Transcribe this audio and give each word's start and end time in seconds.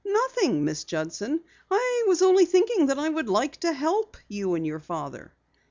"Nothing, 0.03 0.65
Miss 0.65 0.83
Judson. 0.83 1.41
I 1.69 2.05
was 2.07 2.23
only 2.23 2.45
thinking 2.47 2.87
that 2.87 2.97
I 2.97 3.07
would 3.07 3.29
like 3.29 3.57
to 3.57 3.71
help 3.71 4.17
you 4.27 4.55
and 4.55 4.65
your 4.65 4.79
father." 4.79 5.31